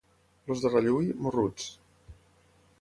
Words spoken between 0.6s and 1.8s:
de Rallui, morruts.